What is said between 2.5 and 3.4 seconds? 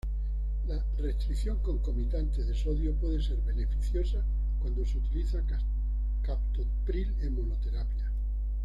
sodio puede ser